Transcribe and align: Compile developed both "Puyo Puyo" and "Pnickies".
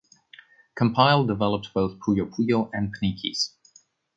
Compile 0.75 1.27
developed 1.27 1.75
both 1.75 1.99
"Puyo 1.99 2.25
Puyo" 2.27 2.71
and 2.73 2.91
"Pnickies". 2.91 3.51